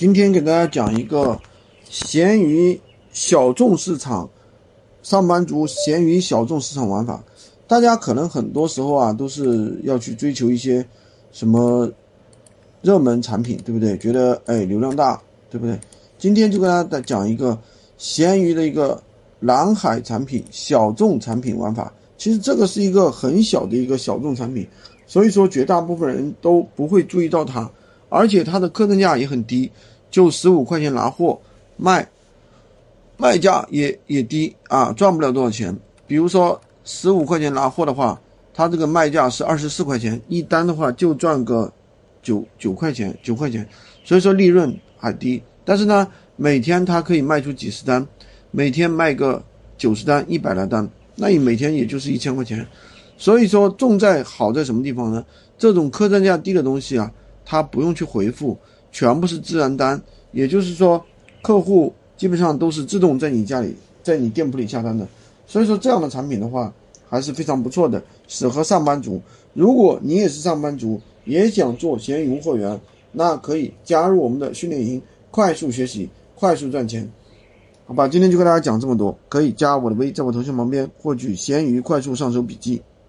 [0.00, 1.38] 今天给大家讲一个
[1.84, 2.80] 闲鱼
[3.12, 4.26] 小众市场，
[5.02, 7.22] 上班族闲鱼小众市场玩法。
[7.68, 10.82] 大家可能很多时候啊，都是要去追求一些
[11.32, 11.86] 什么
[12.80, 13.94] 热门产品，对不对？
[13.98, 15.78] 觉得哎流量大，对不对？
[16.16, 17.58] 今天就跟大家讲一个
[17.98, 19.02] 闲鱼的一个
[19.40, 21.92] 蓝海产品小众产品玩法。
[22.16, 24.66] 其实这个是一个很小的一个小众产品，
[25.06, 27.70] 所以说绝大部分人都不会注意到它。
[28.10, 29.70] 而且它的客单价也很低，
[30.10, 31.40] 就十五块钱拿货
[31.76, 32.06] 卖，
[33.16, 35.74] 卖价也也低啊，赚不了多少钱。
[36.06, 38.20] 比如说十五块钱拿货的话，
[38.52, 41.72] 它这个卖价是二十四块钱一单的话，就赚个
[42.20, 43.66] 九九块钱九块钱，
[44.04, 45.40] 所以说利润还低。
[45.64, 48.04] 但是呢，每天它可以卖出几十单，
[48.50, 49.40] 每天卖个
[49.78, 52.66] 九十单一百来单，那你每天也就是一千块钱。
[53.16, 55.24] 所以说重在好在什么地方呢？
[55.56, 57.08] 这种客单价低的东西啊。
[57.50, 58.56] 他不用去回复，
[58.92, 60.00] 全部是自然单，
[60.30, 61.04] 也就是说，
[61.42, 65.04] 客户基本上都是自动在你家里，在你店铺里下单的。
[65.48, 66.72] 所以说这样的产品的话，
[67.08, 69.20] 还是非常不错的，适合上班族。
[69.52, 77.10] 如果你也是上班族，也想做闲鱼货源，那可以加入我们的训练营，快速学习，快速赚钱。
[77.84, 82.80] 好吧，今天就跟大家讲这么多，可以加我的微，在我头像旁边获取闲鱼快速上手笔记。